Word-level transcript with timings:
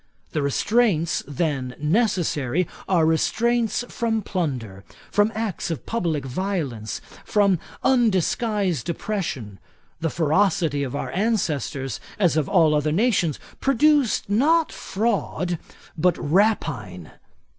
The 0.31 0.41
restraints 0.41 1.21
then 1.27 1.75
necessary, 1.77 2.67
are 2.89 3.05
restraints 3.05 3.85
from 3.87 4.23
plunder, 4.23 4.83
from 5.11 5.31
acts 5.35 5.69
of 5.69 5.85
publick 5.85 6.25
violence, 6.25 7.01
and 7.35 7.59
undisguised 7.83 8.89
oppression. 8.89 9.59
The 9.99 10.09
ferocity 10.09 10.81
of 10.81 10.95
our 10.95 11.11
ancestors, 11.11 11.99
as 12.17 12.35
of 12.35 12.49
all 12.49 12.73
other 12.73 12.91
nations, 12.91 13.37
produced 13.59 14.27
not 14.27 14.71
fraud, 14.71 15.59
but 15.95 16.17
rapine. 16.17 17.11